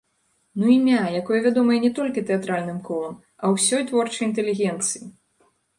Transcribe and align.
Ну 0.61 0.71
імя, 0.75 1.01
якое 1.21 1.39
вядомае 1.47 1.79
не 1.85 1.91
толькі 2.01 2.25
тэатральным 2.31 2.79
колам, 2.91 3.13
а 3.45 3.55
ўсёй 3.55 3.81
творчай 3.93 4.23
інтэлігенцыі! 4.31 5.03